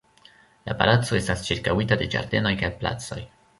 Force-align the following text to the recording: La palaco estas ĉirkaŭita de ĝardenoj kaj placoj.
La 0.69 0.73
palaco 0.79 1.19
estas 1.19 1.45
ĉirkaŭita 1.51 1.99
de 2.01 2.09
ĝardenoj 2.17 2.57
kaj 2.65 2.73
placoj. 2.83 3.23